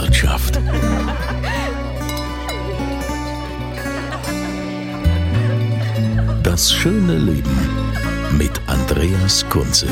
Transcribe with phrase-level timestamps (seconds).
[0.00, 0.58] Weinwirtschaft.
[6.42, 7.58] Das schöne Leben
[8.38, 9.88] mit Andreas Kunze.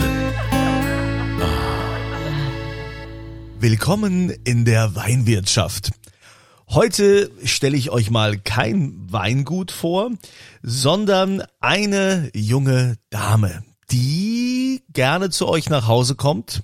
[3.61, 5.91] Willkommen in der Weinwirtschaft.
[6.71, 10.11] Heute stelle ich euch mal kein Weingut vor,
[10.63, 16.63] sondern eine junge Dame, die gerne zu euch nach Hause kommt.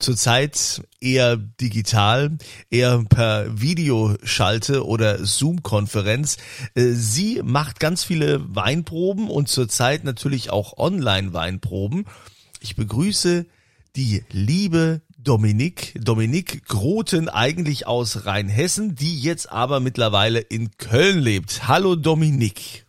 [0.00, 2.38] Zurzeit eher digital,
[2.70, 6.38] eher per Videoschalte oder Zoom-Konferenz.
[6.74, 12.06] Äh, Sie macht ganz viele Weinproben und zurzeit natürlich auch Online-Weinproben.
[12.60, 13.44] Ich begrüße
[13.94, 21.68] die liebe Dominik, Dominik Groten eigentlich aus Rheinhessen, die jetzt aber mittlerweile in Köln lebt.
[21.68, 22.86] Hallo Dominik.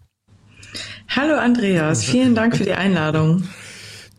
[1.09, 3.43] Hallo Andreas, vielen Dank für die Einladung.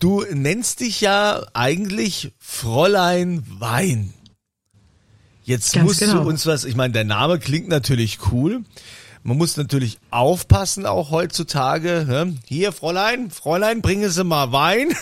[0.02, 4.12] Du nennst dich ja eigentlich Fräulein Wein.
[5.44, 6.24] Jetzt Ganz musst genau.
[6.24, 8.64] du uns was, ich meine, der Name klingt natürlich cool.
[9.22, 12.34] Man muss natürlich aufpassen, auch heutzutage.
[12.46, 14.92] Hier, Fräulein, Fräulein, bringen Sie mal Wein.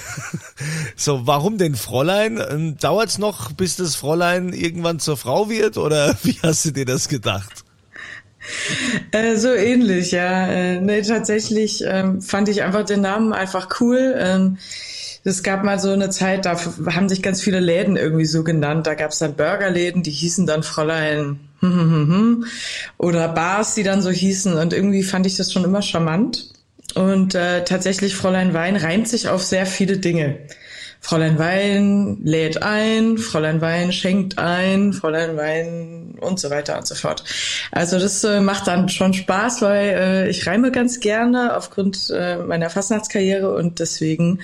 [0.97, 2.39] so, warum denn Fräulein?
[2.51, 5.79] Ähm, Dauert's noch, bis das Fräulein irgendwann zur Frau wird?
[5.79, 7.64] Oder wie hast du dir das gedacht?
[9.12, 10.47] Äh, so ähnlich, ja.
[10.47, 14.15] Äh, nee, tatsächlich ähm, fand ich einfach den Namen einfach cool.
[14.17, 14.59] Ähm,
[15.25, 18.87] es gab mal so eine Zeit, da haben sich ganz viele Läden irgendwie so genannt.
[18.87, 21.41] Da gab es dann Burgerläden, die hießen dann Fräulein
[22.98, 24.55] oder Bars, die dann so hießen.
[24.55, 26.51] Und irgendwie fand ich das schon immer charmant.
[26.95, 30.39] Und äh, tatsächlich Fräulein Wein reimt sich auf sehr viele Dinge.
[31.00, 36.94] Fräulein Wein lädt ein, Fräulein Wein schenkt ein, Fräulein Wein und so weiter und so
[36.94, 37.24] fort.
[37.72, 42.36] Also das äh, macht dann schon Spaß, weil äh, ich reime ganz gerne aufgrund äh,
[42.36, 44.40] meiner Fastnachtskarriere und deswegen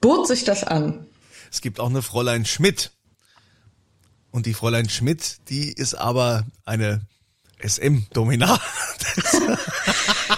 [0.00, 1.06] bot sich das an.
[1.50, 2.92] Es gibt auch eine Fräulein Schmidt.
[4.30, 7.00] Und die Fräulein Schmidt, die ist aber eine
[7.58, 8.60] SM-Dominant.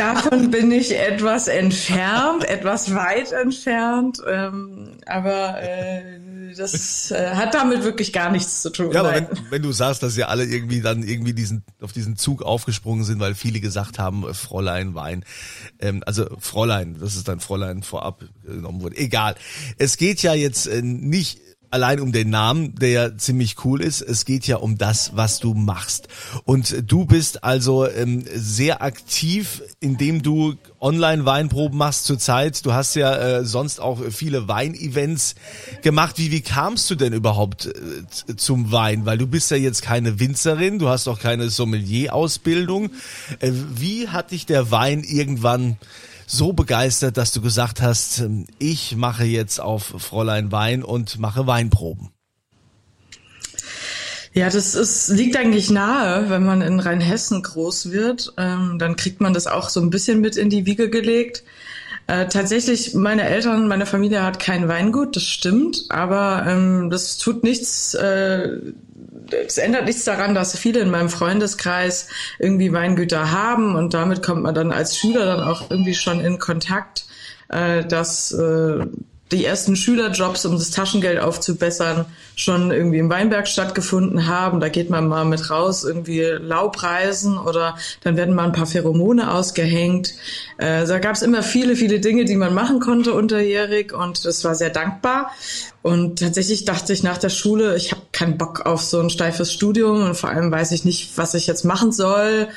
[0.00, 6.00] Davon bin ich etwas entfernt, etwas weit entfernt, ähm, aber äh,
[6.56, 8.92] das äh, hat damit wirklich gar nichts zu tun.
[8.92, 12.16] Ja, aber wenn, wenn du sagst, dass ja alle irgendwie dann irgendwie diesen auf diesen
[12.16, 15.22] Zug aufgesprungen sind, weil viele gesagt haben, äh, Fräulein Wein,
[15.80, 18.96] ähm, also Fräulein, das ist dann Fräulein vorab genommen wurde.
[18.96, 19.34] Egal.
[19.76, 21.40] Es geht ja jetzt äh, nicht
[21.70, 24.02] allein um den Namen, der ja ziemlich cool ist.
[24.02, 26.08] Es geht ja um das, was du machst.
[26.44, 32.64] Und du bist also ähm, sehr aktiv, indem du Online-Weinproben machst zurzeit.
[32.66, 35.36] Du hast ja äh, sonst auch viele Weinevents
[35.82, 36.18] gemacht.
[36.18, 39.06] Wie, wie kamst du denn überhaupt äh, zum Wein?
[39.06, 42.90] Weil du bist ja jetzt keine Winzerin, du hast auch keine Sommelier-Ausbildung.
[43.38, 45.76] Äh, wie hat dich der Wein irgendwann
[46.30, 51.46] so begeistert, dass du gesagt hast, ähm, ich mache jetzt auf Fräulein Wein und mache
[51.46, 52.10] Weinproben.
[54.32, 59.20] Ja, das ist, liegt eigentlich nahe, wenn man in Rheinhessen groß wird, ähm, dann kriegt
[59.20, 61.42] man das auch so ein bisschen mit in die Wiege gelegt.
[62.06, 67.42] Äh, tatsächlich, meine Eltern, meine Familie hat kein Weingut, das stimmt, aber ähm, das tut
[67.42, 68.72] nichts, äh,
[69.32, 72.08] es ändert nichts daran, dass viele in meinem Freundeskreis
[72.38, 76.38] irgendwie Weingüter haben und damit kommt man dann als Schüler dann auch irgendwie schon in
[76.38, 77.06] Kontakt,
[77.48, 78.86] äh, dass äh,
[79.32, 84.60] die ersten Schülerjobs, um das Taschengeld aufzubessern, schon irgendwie im Weinberg stattgefunden haben.
[84.60, 89.32] Da geht man mal mit raus, irgendwie Laubreisen oder dann werden mal ein paar Pheromone
[89.32, 90.14] ausgehängt.
[90.58, 94.42] Äh, da gab es immer viele, viele Dinge, die man machen konnte unterjährig und das
[94.44, 95.30] war sehr dankbar.
[95.82, 99.52] Und tatsächlich dachte ich nach der Schule, ich habe keinen Bock auf so ein steifes
[99.52, 102.48] Studium und vor allem weiß ich nicht, was ich jetzt machen soll.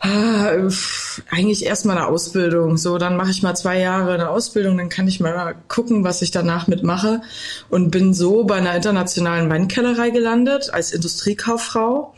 [0.00, 2.76] Ah, pf, eigentlich erstmal eine Ausbildung.
[2.76, 6.22] So, dann mache ich mal zwei Jahre eine Ausbildung, dann kann ich mal gucken, was
[6.22, 7.22] ich danach mitmache.
[7.68, 12.15] Und bin so bei einer internationalen Weinkellerei gelandet als Industriekauffrau.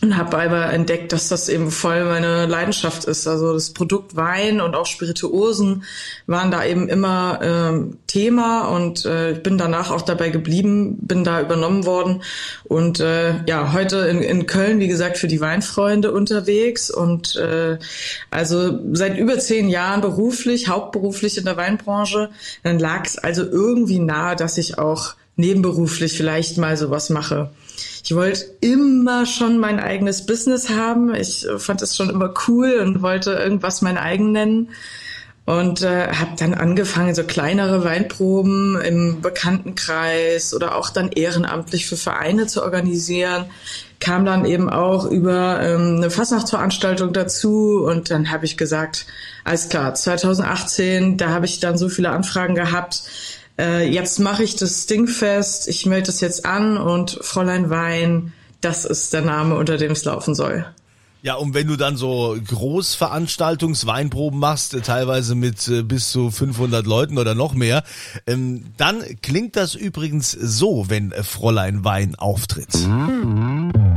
[0.00, 3.26] Und habe aber entdeckt, dass das eben voll meine Leidenschaft ist.
[3.26, 5.84] Also das Produkt Wein und auch Spirituosen
[6.26, 11.24] waren da eben immer äh, Thema und äh, ich bin danach auch dabei geblieben, bin
[11.24, 12.22] da übernommen worden.
[12.64, 16.90] Und äh, ja, heute in, in Köln, wie gesagt, für die Weinfreunde unterwegs.
[16.90, 17.78] Und äh,
[18.30, 22.30] also seit über zehn Jahren beruflich, hauptberuflich in der Weinbranche,
[22.62, 27.50] dann lag es also irgendwie nahe, dass ich auch nebenberuflich vielleicht mal sowas mache.
[28.04, 31.14] Ich wollte immer schon mein eigenes Business haben.
[31.14, 34.70] Ich fand es schon immer cool und wollte irgendwas mein eigen nennen.
[35.44, 41.96] Und äh, habe dann angefangen, so kleinere Weinproben im Bekanntenkreis oder auch dann ehrenamtlich für
[41.96, 43.46] Vereine zu organisieren.
[43.98, 49.06] Kam dann eben auch über ähm, eine Fastnachtsveranstaltung dazu und dann habe ich gesagt,
[49.44, 53.04] alles klar, 2018, da habe ich dann so viele Anfragen gehabt,
[53.58, 58.32] äh, jetzt mache ich das Ding fest, ich melde das jetzt an und Fräulein Wein,
[58.60, 60.66] das ist der Name, unter dem es laufen soll.
[61.20, 66.86] Ja, und wenn du dann so Großveranstaltungsweinproben machst, äh, teilweise mit äh, bis zu 500
[66.86, 67.82] Leuten oder noch mehr,
[68.26, 72.86] ähm, dann klingt das übrigens so, wenn äh, Fräulein Wein auftritt.
[72.86, 73.87] Mhm.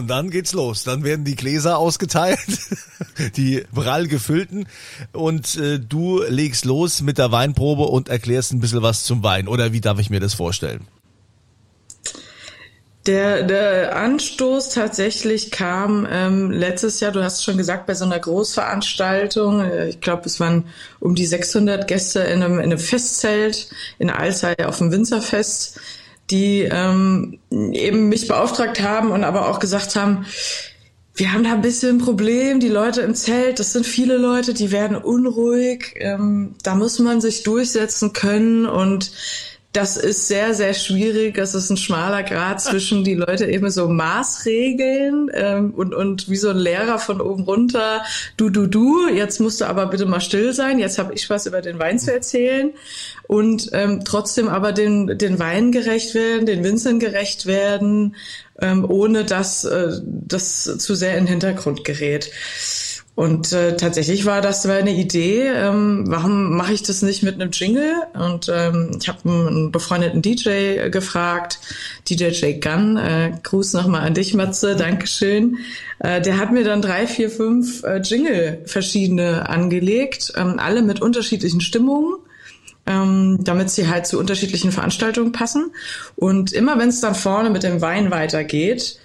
[0.00, 0.82] Und dann geht's los.
[0.82, 2.38] Dann werden die Gläser ausgeteilt,
[3.36, 4.66] die prall gefüllten.
[5.12, 9.46] Und äh, du legst los mit der Weinprobe und erklärst ein bisschen was zum Wein.
[9.46, 10.86] Oder wie darf ich mir das vorstellen?
[13.06, 18.18] Der, der Anstoß tatsächlich kam ähm, letztes Jahr, du hast schon gesagt, bei so einer
[18.18, 19.60] Großveranstaltung.
[19.60, 20.64] Äh, ich glaube, es waren
[20.98, 23.68] um die 600 Gäste in einem, in einem Festzelt
[23.98, 25.78] in Alzey auf dem Winzerfest
[26.30, 30.26] die ähm, eben mich beauftragt haben und aber auch gesagt haben,
[31.14, 34.54] wir haben da ein bisschen ein Problem, die Leute im Zelt, das sind viele Leute,
[34.54, 39.12] die werden unruhig, ähm, da muss man sich durchsetzen können und
[39.72, 41.38] das ist sehr, sehr schwierig.
[41.38, 46.36] Es ist ein schmaler Grad zwischen die Leute eben so Maßregeln ähm, und, und wie
[46.36, 48.02] so ein Lehrer von oben runter,
[48.36, 51.46] du, du, du, jetzt musst du aber bitte mal still sein, jetzt habe ich was
[51.46, 52.72] über den Wein zu erzählen
[53.28, 58.16] und ähm, trotzdem aber den, den Wein gerecht werden, den Winzern gerecht werden,
[58.60, 62.30] ähm, ohne dass äh, das zu sehr in den Hintergrund gerät.
[63.20, 67.50] Und äh, tatsächlich war das eine Idee, ähm, warum mache ich das nicht mit einem
[67.50, 67.92] Jingle?
[68.14, 71.58] Und ähm, ich habe einen befreundeten DJ gefragt,
[72.08, 75.58] DJ Jake Gunn, äh, Gruß nochmal an dich, Matze, Dankeschön.
[75.98, 81.02] Äh, der hat mir dann drei, vier, fünf äh, Jingle verschiedene angelegt, ähm, alle mit
[81.02, 82.14] unterschiedlichen Stimmungen
[82.86, 85.72] ähm, damit sie halt zu unterschiedlichen Veranstaltungen passen.
[86.16, 88.98] Und immer wenn es dann vorne mit dem Wein weitergeht,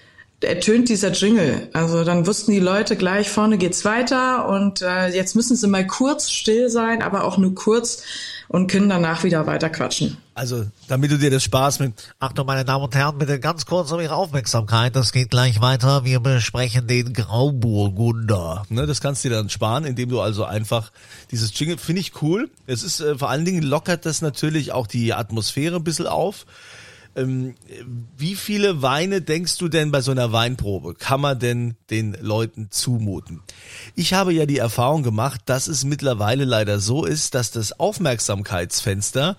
[0.46, 1.70] ertönt dieser Jingle.
[1.74, 5.86] Also dann wussten die Leute gleich, vorne geht's weiter und äh, jetzt müssen sie mal
[5.86, 8.04] kurz still sein, aber auch nur kurz
[8.48, 10.18] und können danach wieder weiter quatschen.
[10.34, 13.92] Also, damit du dir das Spaß mit, Achtung, meine Damen und Herren, bitte ganz kurz
[13.92, 14.96] um Ihre Aufmerksamkeit.
[14.96, 16.04] Das geht gleich weiter.
[16.04, 18.66] Wir besprechen den Grauburgunder.
[18.70, 20.92] Ne, das kannst du dir dann sparen, indem du also einfach
[21.32, 22.50] dieses Jingle, finde ich cool.
[22.68, 26.46] Es ist, äh, vor allen Dingen lockert das natürlich auch die Atmosphäre ein bisschen auf.
[27.16, 27.56] Ähm,
[28.18, 32.68] wie viele Weine denkst du denn bei so einer Weinprobe kann man denn den Leuten
[32.72, 33.42] zumuten?
[33.96, 39.38] Ich habe ja die Erfahrung gemacht, dass es mittlerweile leider so ist, dass das Aufmerksamkeitsfenster,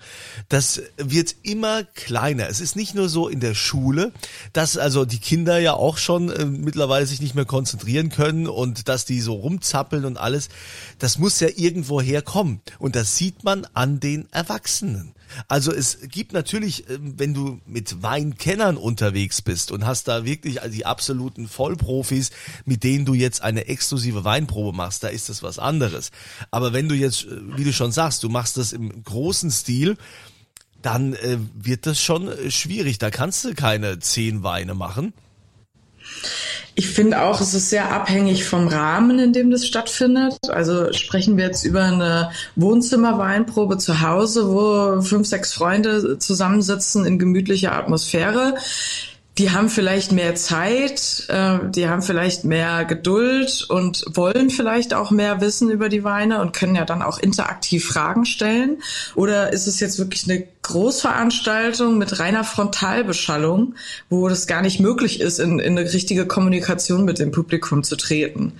[0.49, 2.49] das wird immer kleiner.
[2.49, 4.11] Es ist nicht nur so in der Schule,
[4.53, 8.87] dass also die Kinder ja auch schon äh, mittlerweile sich nicht mehr konzentrieren können und
[8.89, 10.49] dass die so rumzappeln und alles.
[10.97, 12.61] Das muss ja irgendwo herkommen.
[12.79, 15.13] Und das sieht man an den Erwachsenen.
[15.47, 20.59] Also es gibt natürlich, ähm, wenn du mit Weinkennern unterwegs bist und hast da wirklich
[20.71, 22.31] die absoluten Vollprofis,
[22.65, 26.11] mit denen du jetzt eine exklusive Weinprobe machst, da ist das was anderes.
[26.51, 29.97] Aber wenn du jetzt, äh, wie du schon sagst, du machst das im großen Stil,
[30.81, 32.97] dann äh, wird das schon äh, schwierig.
[32.97, 35.13] Da kannst du keine zehn Weine machen.
[36.79, 40.37] Ich finde auch, es ist sehr abhängig vom Rahmen, in dem das stattfindet.
[40.47, 47.17] Also sprechen wir jetzt über eine Wohnzimmerweinprobe zu Hause, wo fünf, sechs Freunde zusammensitzen in
[47.17, 48.53] gemütlicher Atmosphäre
[49.37, 55.11] die haben vielleicht mehr Zeit, äh, die haben vielleicht mehr Geduld und wollen vielleicht auch
[55.11, 58.81] mehr wissen über die Weine und können ja dann auch interaktiv Fragen stellen.
[59.15, 63.75] Oder ist es jetzt wirklich eine Großveranstaltung mit reiner Frontalbeschallung,
[64.09, 67.95] wo das gar nicht möglich ist, in, in eine richtige Kommunikation mit dem Publikum zu
[67.95, 68.53] treten?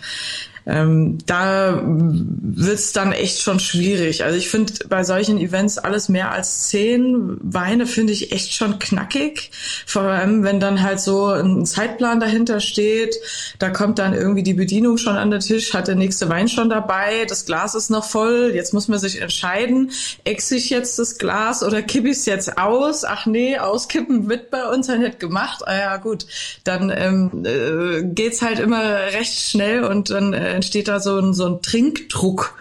[0.68, 4.26] Ähm, da wird's dann echt schon schwierig.
[4.26, 8.78] Also ich finde bei solchen Events alles mehr als zehn Weine finde ich echt schon
[8.78, 9.52] knackig.
[9.86, 13.16] Vor allem, wenn dann halt so ein Zeitplan dahinter steht,
[13.60, 16.70] da kommt dann irgendwie die Bedienung schon an den Tisch, hat der nächste Wein schon
[16.70, 19.92] dabei, das Glas ist noch voll, jetzt muss man sich entscheiden,
[20.26, 23.06] ex ich jetzt das Glas oder kippe ich es jetzt aus?
[23.06, 25.66] Ach nee, auskippen wird bei uns ja nicht gemacht.
[25.66, 26.26] Ah ja, gut,
[26.66, 28.84] dann ähm, äh, geht's halt immer
[29.14, 32.58] recht schnell und dann äh, entsteht da so ein, so ein Trinkdruck.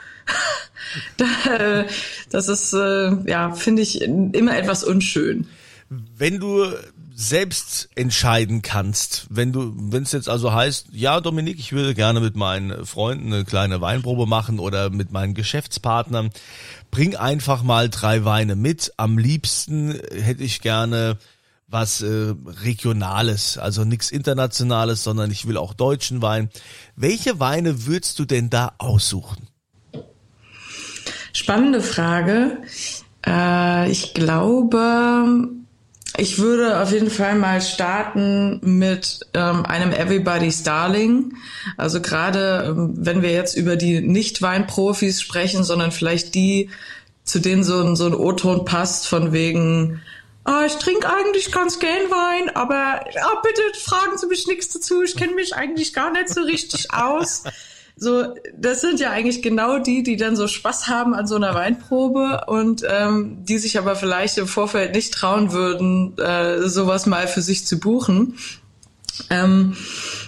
[2.31, 5.49] das ist, äh, ja, finde ich immer etwas unschön.
[5.89, 6.67] Wenn du
[7.19, 12.21] selbst entscheiden kannst, wenn du, wenn es jetzt also heißt, ja, Dominik, ich würde gerne
[12.21, 16.31] mit meinen Freunden eine kleine Weinprobe machen oder mit meinen Geschäftspartnern,
[16.91, 18.93] bring einfach mal drei Weine mit.
[18.99, 21.17] Am liebsten hätte ich gerne
[21.69, 26.51] was äh, Regionales, also nichts Internationales, sondern ich will auch deutschen Wein.
[26.95, 29.49] Welche Weine würdest du denn da aussuchen?
[31.33, 32.59] Spannende Frage.
[33.27, 35.49] Äh, ich glaube,
[36.17, 41.35] ich würde auf jeden Fall mal starten mit ähm, einem Everybody's Darling.
[41.77, 46.71] Also gerade ähm, wenn wir jetzt über die Nicht-Weinprofis sprechen, sondern vielleicht die,
[47.25, 50.01] zu denen so ein, so ein O-Ton passt von wegen,
[50.47, 55.03] ah, ich trinke eigentlich ganz gern Wein, aber ah, bitte fragen Sie mich nichts dazu,
[55.03, 57.45] ich kenne mich eigentlich gar nicht so richtig aus.
[57.99, 61.55] So, das sind ja eigentlich genau die, die dann so Spaß haben an so einer
[61.55, 67.27] Weinprobe und ähm, die sich aber vielleicht im Vorfeld nicht trauen würden, äh, sowas mal
[67.27, 68.37] für sich zu buchen.
[69.31, 69.77] Ähm,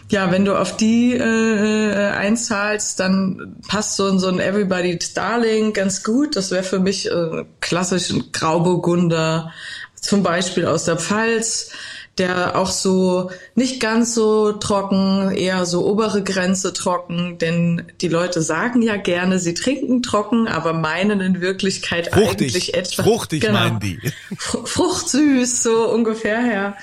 [0.09, 5.75] ja, wenn du auf die äh, einzahlst, dann passt so, ein so ein Everybody's Darling
[5.75, 6.37] ganz gut.
[6.37, 9.53] Das wäre für mich äh, klassisch ein Grauburgunder,
[10.01, 11.71] zum Beispiel aus der Pfalz
[12.19, 18.43] der auch so nicht ganz so trocken, eher so obere Grenze trocken, denn die Leute
[18.43, 23.61] sagen ja gerne, sie trinken trocken, aber meinen in Wirklichkeit fruchtig, eigentlich etwas fruchtig genau,
[23.61, 24.01] meinen die.
[24.37, 26.77] Fruchtsüß so ungefähr ja.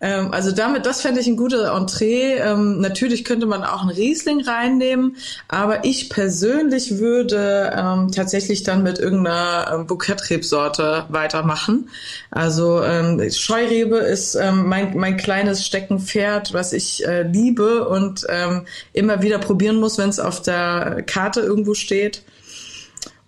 [0.00, 2.34] Ähm, also damit, das fände ich ein guter Entree.
[2.34, 5.16] Ähm, natürlich könnte man auch einen Riesling reinnehmen,
[5.48, 11.88] aber ich persönlich würde ähm, tatsächlich dann mit irgendeiner ähm, Bouquetrebsorte weitermachen.
[12.30, 18.66] Also ähm, Scheurebe ist ähm, mein, mein kleines Steckenpferd, was ich äh, liebe und ähm,
[18.92, 22.22] immer wieder probieren muss, wenn es auf der Karte irgendwo steht.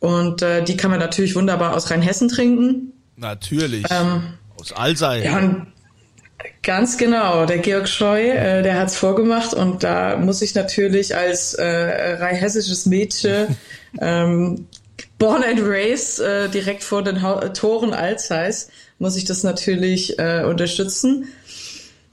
[0.01, 2.93] Und äh, die kann man natürlich wunderbar aus Rheinhessen trinken.
[3.17, 3.85] Natürlich.
[4.57, 5.25] Aus Alzey.
[5.25, 5.67] Ja,
[6.63, 11.55] Ganz genau, der Georg Scheu, äh, der hat's vorgemacht und da muss ich natürlich als
[11.55, 13.57] äh, rheinhessisches Mädchen
[14.01, 14.67] ähm,
[15.19, 20.45] born and raised äh, direkt vor den ha Toren Alzeis, muss ich das natürlich äh,
[20.45, 21.29] unterstützen.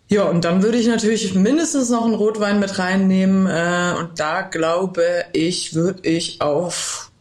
[0.07, 4.41] Ja, und dann würde ich natürlich mindestens noch einen Rotwein mit reinnehmen äh, und da
[4.41, 7.11] glaube ich, würde ich auf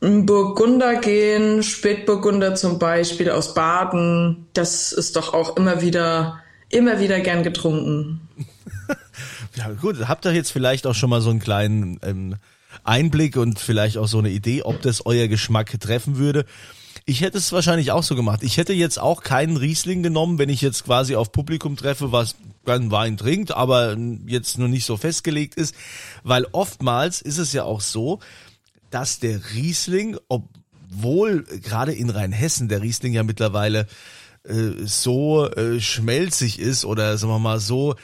[0.00, 7.20] Burgunder gehen, Spätburgunder zum Beispiel aus Baden, das ist doch auch immer wieder, immer wieder
[7.20, 8.28] gern getrunken.
[9.54, 12.36] ja gut, habt ihr jetzt vielleicht auch schon mal so einen kleinen ähm,
[12.84, 16.44] Einblick und vielleicht auch so eine Idee, ob das euer Geschmack treffen würde.
[17.08, 18.42] Ich hätte es wahrscheinlich auch so gemacht.
[18.42, 22.34] Ich hätte jetzt auch keinen Riesling genommen, wenn ich jetzt quasi auf Publikum treffe, was
[22.64, 25.74] gern Wein trinkt, aber jetzt nur nicht so festgelegt ist,
[26.24, 28.18] weil oftmals ist es ja auch so,
[28.96, 33.86] dass der Riesling, obwohl gerade in Rheinhessen der Riesling ja mittlerweile
[34.44, 37.94] äh, so äh, schmelzig ist oder sagen wir mal so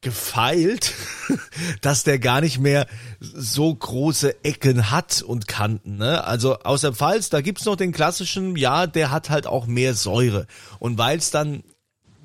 [0.00, 0.92] gefeilt,
[1.82, 2.88] dass der gar nicht mehr
[3.20, 5.98] so große Ecken hat und Kanten.
[5.98, 6.24] Ne?
[6.24, 9.94] Also aus der Pfalz, da gibt's noch den klassischen, ja, der hat halt auch mehr
[9.94, 10.48] Säure.
[10.80, 11.62] Und weil es dann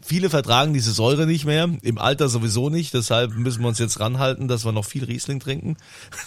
[0.07, 3.99] Viele vertragen diese Säure nicht mehr, im Alter sowieso nicht, deshalb müssen wir uns jetzt
[3.99, 5.77] ranhalten, dass wir noch viel Riesling trinken.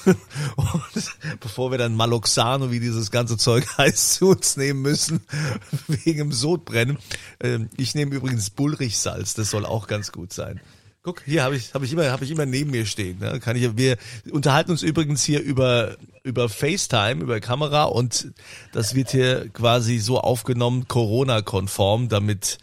[0.56, 5.20] Und bevor wir dann Maloxano, wie dieses ganze Zeug heißt, zu uns nehmen müssen,
[5.86, 6.98] wegen dem Sodbrennen.
[7.40, 10.60] Ähm, ich nehme übrigens Bullrichsalz, das soll auch ganz gut sein.
[11.04, 13.20] Guck, hier habe ich, hab ich immer, habe ich immer neben mir stehen.
[13.20, 13.38] Ne?
[13.38, 13.96] Kann ich, wir
[14.32, 18.32] unterhalten uns übrigens hier über über FaceTime, über Kamera und
[18.72, 22.58] das wird hier quasi so aufgenommen, Corona-konform, damit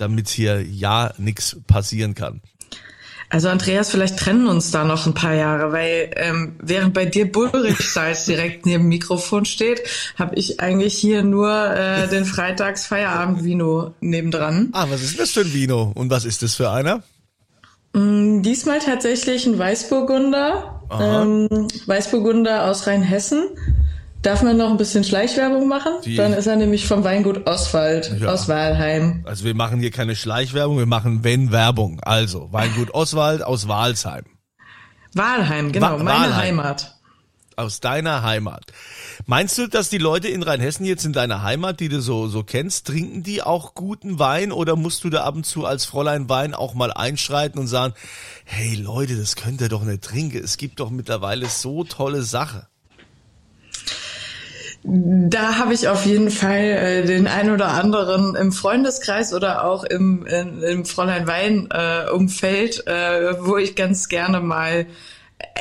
[0.00, 2.40] damit hier ja nichts passieren kann.
[3.32, 7.30] Also Andreas, vielleicht trennen uns da noch ein paar Jahre, weil ähm, während bei dir
[7.30, 9.82] Bullrich-Salz direkt neben dem Mikrofon steht,
[10.18, 14.70] habe ich eigentlich hier nur äh, den Freitags-Feierabend-Vino nebendran.
[14.72, 17.04] Ah, was ist das für ein Vino und was ist das für einer?
[17.92, 23.44] Mm, diesmal tatsächlich ein Weißburgunder, ähm, Weißburgunder aus Rheinhessen.
[24.22, 25.92] Darf man noch ein bisschen Schleichwerbung machen?
[26.04, 28.28] Die, Dann ist er nämlich vom Weingut Oswald ja.
[28.30, 29.24] aus Walheim.
[29.26, 32.00] Also wir machen hier keine Schleichwerbung, wir machen wenn Werbung.
[32.02, 34.24] Also Weingut Oswald aus Walsheim.
[35.14, 36.36] Walheim, genau, Wa- meine Walheim.
[36.36, 36.96] Heimat.
[37.56, 38.64] Aus deiner Heimat.
[39.26, 42.42] Meinst du, dass die Leute in Rheinhessen jetzt in deiner Heimat, die du so, so
[42.42, 46.28] kennst, trinken die auch guten Wein oder musst du da ab und zu als Fräulein
[46.28, 47.94] Wein auch mal einschreiten und sagen,
[48.44, 50.42] hey Leute, das könnt ihr doch nicht trinken.
[50.42, 52.62] Es gibt doch mittlerweile so tolle Sachen.
[54.82, 59.84] Da habe ich auf jeden Fall äh, den ein oder anderen im Freundeskreis oder auch
[59.84, 62.08] im, in, im Fräulein Wein äh,
[62.86, 64.86] äh, wo ich ganz gerne mal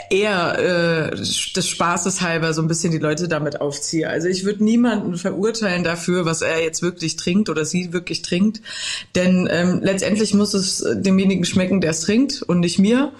[0.09, 4.09] eher äh, des Spaßes halber so ein bisschen die Leute damit aufziehe.
[4.09, 8.62] Also ich würde niemanden verurteilen dafür, was er jetzt wirklich trinkt oder sie wirklich trinkt,
[9.15, 13.12] denn ähm, letztendlich muss es demjenigen schmecken, der es trinkt und nicht mir.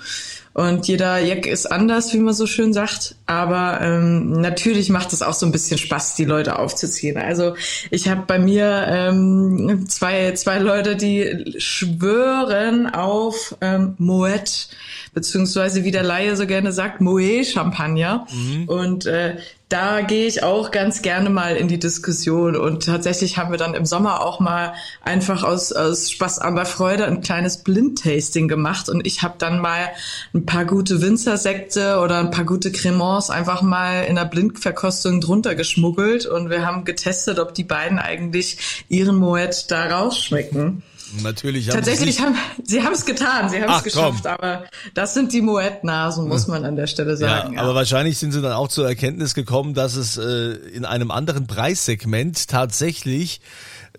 [0.54, 3.16] Und jeder Jack ist anders, wie man so schön sagt.
[3.28, 7.18] Aber ähm, natürlich macht es auch so ein bisschen Spaß, die Leute aufzuziehen.
[7.18, 7.56] Also
[7.92, 14.70] ich habe bei mir ähm, zwei, zwei Leute, die schwören auf ähm, Moet,
[15.14, 18.28] beziehungsweise wie der Laie so gerne sagt, Moet Champagner.
[18.68, 19.38] Und äh,
[19.70, 22.56] da gehe ich auch ganz gerne mal in die Diskussion.
[22.56, 24.74] Und tatsächlich haben wir dann im Sommer auch mal
[25.04, 28.90] einfach aus, aus Spaß an der Freude ein kleines Blindtasting gemacht.
[28.90, 29.90] Und ich habe dann mal
[30.34, 35.54] ein paar gute Winzersekte oder ein paar gute Cremants einfach mal in der Blindverkostung drunter
[35.54, 36.26] geschmuggelt.
[36.26, 40.82] Und wir haben getestet, ob die beiden eigentlich ihren Moet da rausschmecken.
[41.24, 44.32] Natürlich haben Tatsächlich sie haben sie haben es getan, sie haben es geschafft, komm.
[44.32, 47.54] aber das sind die Moet-Nasen, muss man an der Stelle sagen.
[47.54, 51.12] Ja, aber wahrscheinlich sind sie dann auch zur Erkenntnis gekommen, dass es äh, in einem
[51.12, 53.42] anderen Preissegment tatsächlich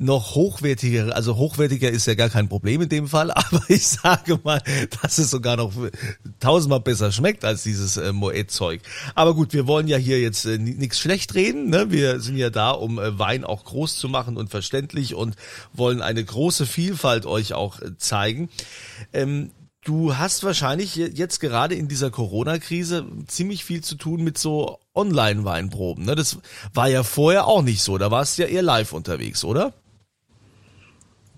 [0.01, 4.41] noch hochwertiger, also hochwertiger ist ja gar kein Problem in dem Fall, aber ich sage
[4.43, 4.63] mal,
[5.03, 5.73] dass es sogar noch
[6.41, 8.81] tausendmal besser schmeckt als dieses äh, Moet-Zeug.
[9.15, 11.91] Aber gut, wir wollen ja hier jetzt äh, nichts schlecht reden, ne?
[11.91, 15.37] wir sind ja da, um äh, Wein auch groß zu machen und verständlich und
[15.75, 18.49] wollen eine große Vielfalt euch auch äh, zeigen.
[19.13, 19.51] Ähm,
[19.83, 26.05] Du hast wahrscheinlich jetzt gerade in dieser Corona-Krise ziemlich viel zu tun mit so Online-Weinproben.
[26.05, 26.15] Ne?
[26.15, 26.37] Das
[26.75, 27.97] war ja vorher auch nicht so.
[27.97, 29.73] Da warst du ja eher live unterwegs, oder?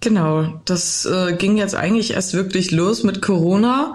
[0.03, 3.95] Genau, das äh, ging jetzt eigentlich erst wirklich los mit Corona.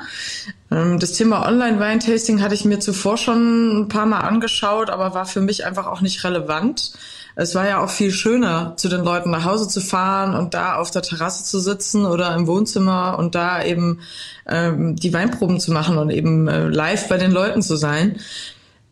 [0.72, 5.26] Ähm, das Thema Online-Weintasting hatte ich mir zuvor schon ein paar Mal angeschaut, aber war
[5.26, 6.94] für mich einfach auch nicht relevant.
[7.36, 10.78] Es war ja auch viel schöner, zu den Leuten nach Hause zu fahren und da
[10.78, 14.00] auf der Terrasse zu sitzen oder im Wohnzimmer und da eben
[14.48, 18.16] ähm, die Weinproben zu machen und eben äh, live bei den Leuten zu sein.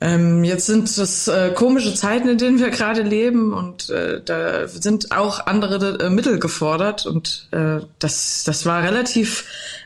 [0.05, 4.67] Ähm, jetzt sind das äh, komische Zeiten, in denen wir gerade leben und äh, da
[4.67, 9.45] sind auch andere äh, Mittel gefordert und äh, das, das war relativ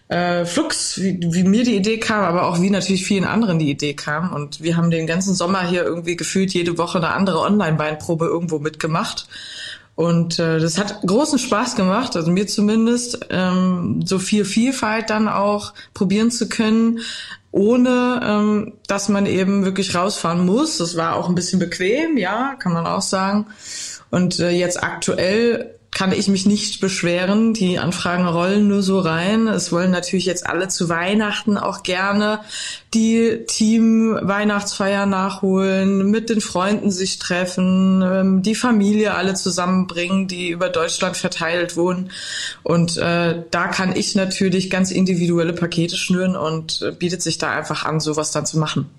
[0.09, 3.69] äh, flux, wie, wie mir die Idee kam, aber auch wie natürlich vielen anderen die
[3.69, 7.39] Idee kam und wir haben den ganzen Sommer hier irgendwie gefühlt jede Woche eine andere
[7.39, 9.25] Online-Weinprobe irgendwo mitgemacht.
[9.99, 15.27] Und äh, das hat großen Spaß gemacht, also mir zumindest, ähm, so viel Vielfalt dann
[15.27, 17.01] auch probieren zu können,
[17.51, 20.77] ohne ähm, dass man eben wirklich rausfahren muss.
[20.77, 23.47] Das war auch ein bisschen bequem, ja, kann man auch sagen.
[24.09, 27.53] Und äh, jetzt aktuell kann ich mich nicht beschweren.
[27.53, 29.49] Die Anfragen rollen nur so rein.
[29.49, 32.39] Es wollen natürlich jetzt alle zu Weihnachten auch gerne
[32.93, 40.69] die Team-Weihnachtsfeier nachholen, mit den Freunden sich treffen, ähm, die Familie alle zusammenbringen, die über
[40.69, 42.11] Deutschland verteilt wohnen.
[42.63, 47.51] Und äh, da kann ich natürlich ganz individuelle Pakete schnüren und äh, bietet sich da
[47.51, 48.89] einfach an, sowas dann zu machen.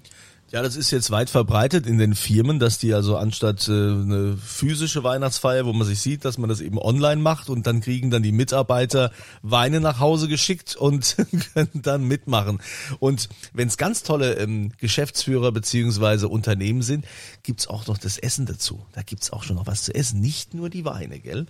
[0.53, 4.37] Ja, das ist jetzt weit verbreitet in den Firmen, dass die also anstatt äh, eine
[4.37, 8.11] physische Weihnachtsfeier, wo man sich sieht, dass man das eben online macht und dann kriegen
[8.11, 11.15] dann die Mitarbeiter Weine nach Hause geschickt und
[11.55, 12.59] können dann mitmachen.
[12.99, 17.05] Und wenn es ganz tolle ähm, Geschäftsführer beziehungsweise Unternehmen sind,
[17.45, 18.85] gibt's auch noch das Essen dazu.
[18.93, 21.47] Da gibt's auch schon noch was zu essen, nicht nur die Weine, gell?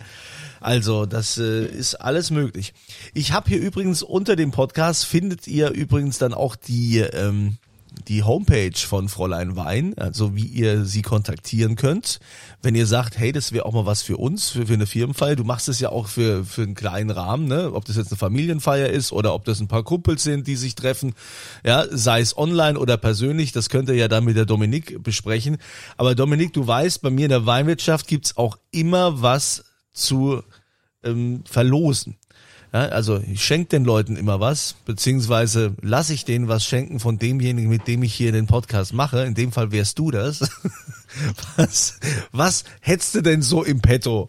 [0.61, 2.75] Also das äh, ist alles möglich.
[3.15, 7.57] Ich habe hier übrigens unter dem Podcast findet ihr übrigens dann auch die ähm,
[8.09, 12.21] die Homepage von Fräulein Wein, also wie ihr sie kontaktieren könnt.
[12.63, 15.37] Wenn ihr sagt, hey, das wäre auch mal was für uns, für, für eine Firmenfeier.
[15.37, 17.73] Du machst es ja auch für, für einen kleinen Rahmen, ne?
[17.73, 20.75] ob das jetzt eine Familienfeier ist oder ob das ein paar Kumpels sind, die sich
[20.75, 21.15] treffen.
[21.65, 25.59] Ja, sei es online oder persönlich, das könnt ihr ja dann mit der Dominik besprechen.
[25.97, 30.43] Aber Dominik, du weißt, bei mir in der Weinwirtschaft gibt's auch immer was zu
[31.03, 32.17] ähm, verlosen.
[32.73, 37.19] Ja, also ich schenke den Leuten immer was, beziehungsweise lasse ich denen was schenken von
[37.19, 39.25] demjenigen, mit dem ich hier den Podcast mache.
[39.25, 40.41] In dem Fall wärst du das.
[41.57, 41.99] Was,
[42.31, 44.29] was hättest du denn so im Petto?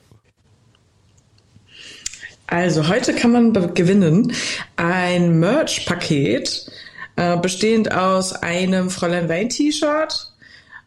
[2.48, 4.34] Also heute kann man gewinnen
[4.78, 6.72] ein Merch-Paket
[7.18, 10.31] äh, bestehend aus einem Fräulein Wein T-Shirt,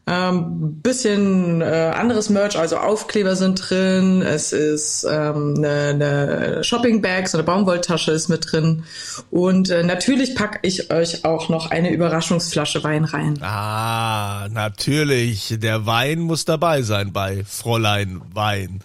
[0.07, 7.01] Ähm, bisschen äh, anderes Merch, also Aufkleber sind drin, es ist ähm, eine, eine Shopping
[7.01, 8.85] Bag, so eine Baumwolltasche ist mit drin
[9.31, 13.39] und äh, natürlich packe ich euch auch noch eine Überraschungsflasche Wein rein.
[13.43, 18.81] Ah, natürlich, der Wein muss dabei sein bei Fräulein Wein.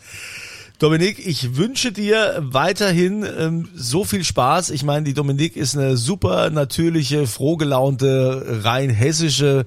[0.79, 4.69] Dominik, ich wünsche dir weiterhin ähm, so viel Spaß.
[4.69, 9.65] Ich meine, die Dominik ist eine super natürliche, frohgelaunte, rein hessische,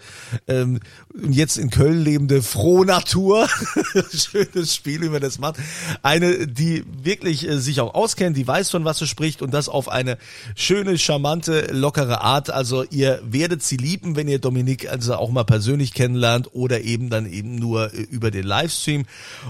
[0.49, 0.81] ähm,
[1.29, 3.47] jetzt in Köln lebende Frohnatur.
[4.11, 5.57] Schönes Spiel, wie man das macht.
[6.03, 9.69] Eine, die wirklich äh, sich auch auskennt, die weiß von was sie spricht und das
[9.69, 10.17] auf eine
[10.55, 12.49] schöne, charmante, lockere Art.
[12.49, 17.11] Also ihr werdet sie lieben, wenn ihr Dominik also auch mal persönlich kennenlernt oder eben
[17.11, 19.05] dann eben nur äh, über den Livestream.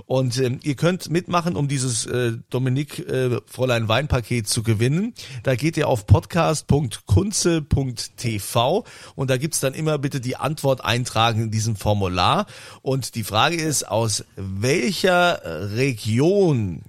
[0.06, 5.12] Und ähm, ihr könnt mitmachen, um dieses äh, Dominik äh, Fräulein Wein Paket zu gewinnen.
[5.42, 8.84] Da geht ihr auf podcast.kunze.tv
[9.14, 12.46] und da gibt's dann immer bitte die Antwort eintragen diesem Formular.
[12.82, 16.82] Und die Frage ist, aus welcher Region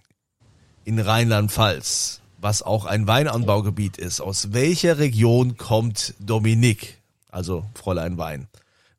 [0.85, 6.99] in Rheinland-Pfalz, was auch ein Weinanbaugebiet ist, aus welcher Region kommt Dominik,
[7.31, 8.47] also Fräulein Wein?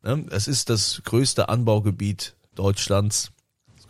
[0.03, 3.31] Ne, es ist das größte Anbaugebiet Deutschlands,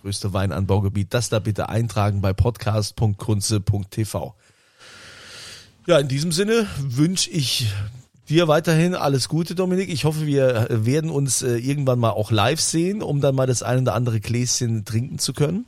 [0.06, 1.16] größte Weinanbaugebiet.
[1.16, 4.36] Das da bitte eintragen bei podcast.kunze.tv.
[5.88, 7.74] Ja, in diesem Sinne wünsche ich
[8.28, 9.90] Dir weiterhin alles Gute, Dominik.
[9.90, 13.62] Ich hoffe, wir werden uns äh, irgendwann mal auch live sehen, um dann mal das
[13.62, 15.68] ein oder andere Gläschen trinken zu können.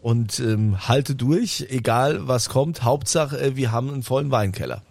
[0.00, 2.82] Und ähm, halte durch, egal was kommt.
[2.82, 4.82] Hauptsache, äh, wir haben einen vollen Weinkeller.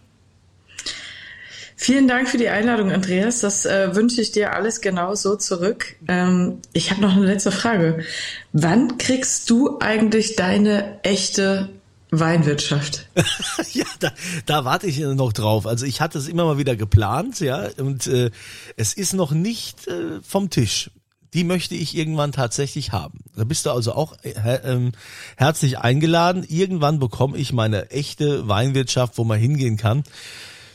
[1.79, 3.39] Vielen Dank für die Einladung, Andreas.
[3.41, 5.95] Das äh, wünsche ich dir alles genau so zurück.
[6.07, 8.03] Ähm, ich habe noch eine letzte Frage.
[8.51, 11.69] Wann kriegst du eigentlich deine echte
[12.09, 13.07] Weinwirtschaft.
[13.73, 14.11] ja, da,
[14.45, 15.67] da warte ich noch drauf.
[15.67, 18.31] Also ich hatte es immer mal wieder geplant, ja, und äh,
[18.77, 20.89] es ist noch nicht äh, vom Tisch.
[21.33, 23.19] Die möchte ich irgendwann tatsächlich haben.
[23.35, 24.91] Da bist du also auch äh, äh,
[25.35, 26.45] herzlich eingeladen.
[26.47, 30.03] Irgendwann bekomme ich meine echte Weinwirtschaft, wo man hingehen kann.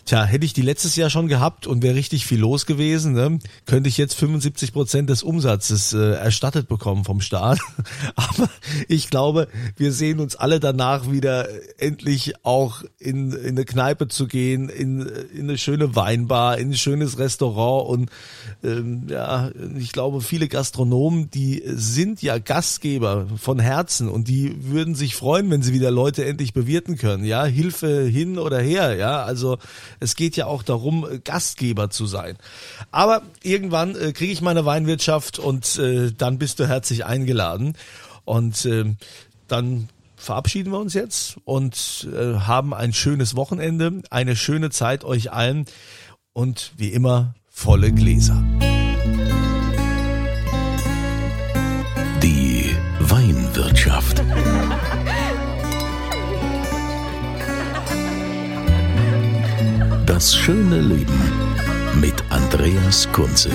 [0.05, 3.39] Tja, hätte ich die letztes Jahr schon gehabt und wäre richtig viel los gewesen, ne,
[3.67, 7.61] könnte ich jetzt 75 Prozent des Umsatzes äh, erstattet bekommen vom Staat.
[8.17, 8.49] Aber
[8.89, 14.27] ich glaube, wir sehen uns alle danach wieder endlich auch in, in eine Kneipe zu
[14.27, 15.03] gehen, in,
[15.35, 18.11] in eine schöne Weinbar, in ein schönes Restaurant und
[18.65, 24.97] ähm, ja, ich glaube, viele Gastronomen, die sind ja Gastgeber von Herzen und die würden
[24.97, 27.25] sich freuen, wenn sie wieder Leute endlich bewirten können.
[27.25, 28.97] Ja, Hilfe hin oder her.
[28.97, 29.59] Ja, also
[30.03, 32.37] es geht ja auch darum, äh, Gastgeber zu sein.
[32.91, 37.77] Aber irgendwann äh, kriege ich meine Weinwirtschaft und äh, dann bist du herzlich eingeladen.
[38.25, 38.95] Und äh,
[39.49, 45.33] dann verabschieden wir uns jetzt und äh, haben ein schönes Wochenende, eine schöne Zeit euch
[45.33, 45.67] allen
[46.33, 48.43] und wie immer volle Gläser.
[60.13, 61.21] Das schöne Leben
[61.99, 63.51] mit Andreas Kunze.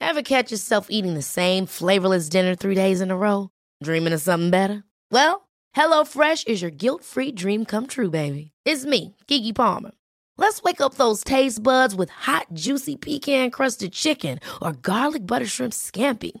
[0.00, 3.50] Ever catch yourself eating the same flavorless dinner three days in a row?
[3.82, 4.84] Dreaming of something better?
[5.10, 8.52] Well, HelloFresh is your guilt-free dream come true, baby.
[8.64, 9.90] It's me, Kiki Palmer.
[10.36, 15.72] Let's wake up those taste buds with hot, juicy pecan-crusted chicken or garlic butter shrimp
[15.72, 16.40] scampi.